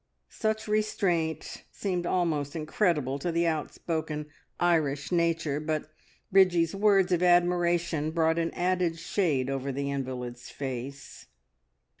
[0.31, 4.25] Such restraint seemed almost incredible to the outspoken
[4.59, 5.91] Irish nature, but
[6.31, 11.27] Bridgie's words of admiration brought an added shade over the invalid's face.